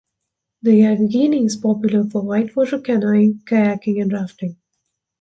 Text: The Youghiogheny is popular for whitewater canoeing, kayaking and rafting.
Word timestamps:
The 0.63 0.71
Youghiogheny 0.71 1.45
is 1.45 1.57
popular 1.57 2.03
for 2.09 2.23
whitewater 2.23 2.79
canoeing, 2.79 3.43
kayaking 3.45 4.01
and 4.01 4.11
rafting. 4.11 4.57